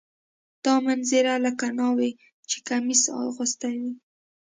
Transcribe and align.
دا 0.65 0.73
منظره 0.85 1.33
لکه 1.45 1.67
ناوې 1.79 2.11
چې 2.49 2.57
کمیس 2.67 3.01
اغوستی 3.21 3.75
وي. 3.81 3.93